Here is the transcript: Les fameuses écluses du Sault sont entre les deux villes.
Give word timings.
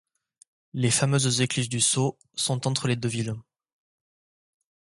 Les 0.73 0.89
fameuses 0.89 1.41
écluses 1.41 1.69
du 1.69 1.79
Sault 1.79 2.17
sont 2.33 2.67
entre 2.67 2.87
les 2.87 2.95
deux 2.95 3.07
villes. 3.07 3.35